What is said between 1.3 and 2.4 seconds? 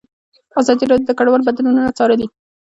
بدلونونه څارلي.